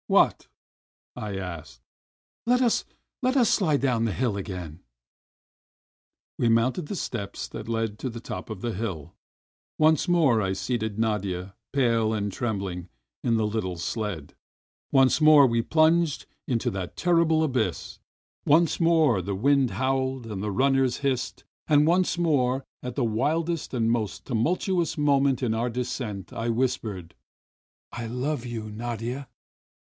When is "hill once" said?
8.73-10.09